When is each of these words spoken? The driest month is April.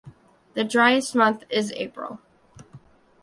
The 0.55 0.63
driest 0.63 1.13
month 1.13 1.43
is 1.51 1.71
April. 1.73 2.19